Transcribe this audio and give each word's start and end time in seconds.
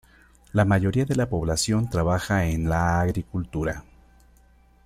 La 0.53 0.65
mayoría 0.65 1.05
de 1.05 1.15
la 1.15 1.29
población 1.29 1.87
trabajaba 1.87 2.47
en 2.47 2.67
la 2.67 3.01
agricultura. 3.01 3.83